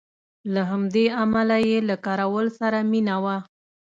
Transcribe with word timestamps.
له 0.53 0.61
همدې 0.71 1.05
امله 1.23 1.57
یې 1.69 1.77
له 1.89 1.95
کراول 2.05 2.47
سره 2.59 2.77
مینه 2.91 3.15
وه. 3.23 3.37